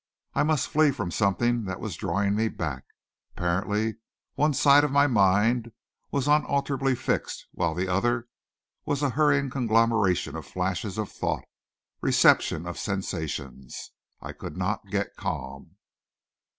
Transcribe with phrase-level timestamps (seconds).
[0.33, 2.85] I must flee from something that was drawing me back.
[3.37, 3.97] Apparently
[4.33, 5.73] one side of my mind
[6.09, 8.27] was unalterably fixed, while the other
[8.83, 11.43] was a hurrying conglomeration of flashes of thought,
[12.01, 13.91] reception of sensations.
[14.19, 15.75] I could not get calm.